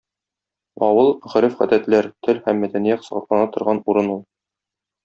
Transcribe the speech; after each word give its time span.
Авыл- 0.87 1.11
гореф-гадәтләр, 1.33 2.09
тел 2.29 2.43
һәм 2.49 2.65
мәдәният 2.67 3.07
саклана 3.11 3.55
торган 3.55 3.85
урын 3.95 4.15
ул. 4.17 4.27